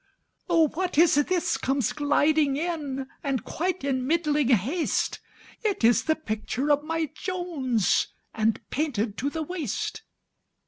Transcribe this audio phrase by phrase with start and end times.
[0.49, 0.67] "Oh!
[0.69, 5.19] what is that comes gliding in, And quite in middling haste?
[5.63, 10.01] It is the picture of my Jones, And painted to the waist.